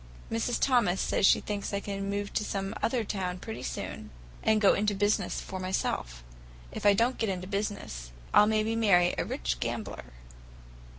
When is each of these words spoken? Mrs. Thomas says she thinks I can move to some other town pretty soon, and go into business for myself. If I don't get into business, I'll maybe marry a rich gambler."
Mrs. 0.31 0.59
Thomas 0.59 0.99
says 0.99 1.27
she 1.27 1.41
thinks 1.41 1.71
I 1.75 1.79
can 1.79 2.09
move 2.09 2.33
to 2.33 2.43
some 2.43 2.73
other 2.81 3.03
town 3.03 3.37
pretty 3.37 3.61
soon, 3.61 4.09
and 4.41 4.59
go 4.59 4.73
into 4.73 4.95
business 4.95 5.39
for 5.39 5.59
myself. 5.59 6.23
If 6.71 6.87
I 6.87 6.95
don't 6.95 7.19
get 7.19 7.29
into 7.29 7.45
business, 7.45 8.11
I'll 8.33 8.47
maybe 8.47 8.75
marry 8.75 9.13
a 9.19 9.23
rich 9.25 9.57
gambler." 9.59 10.05